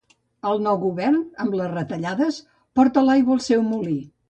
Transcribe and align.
El 0.51 0.61
nou 0.67 0.79
govern, 0.83 1.19
amb 1.45 1.59
les 1.59 1.69
retallades, 1.75 2.41
porta 2.81 3.07
l'aigua 3.11 3.39
al 3.39 3.47
seu 3.53 3.65
molí. 3.71 3.97